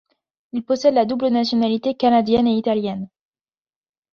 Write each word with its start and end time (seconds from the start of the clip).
Il 0.53 0.65
possède 0.65 0.95
la 0.95 1.05
double 1.05 1.27
nationalité 1.27 1.93
canadienne 1.93 2.47
et 2.47 2.57
italienne. 2.57 3.07